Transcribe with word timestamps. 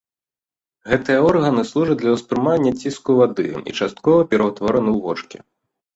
Гэтыя 0.93 1.19
органы 1.31 1.65
служаць 1.73 1.97
для 2.01 2.11
ўспрымання 2.15 2.71
ціску 2.85 3.11
вады 3.23 3.45
і 3.61 3.71
часткова 3.79 4.27
пераўтвораны 4.33 4.91
ў 4.97 5.05
вочкі. 5.05 5.37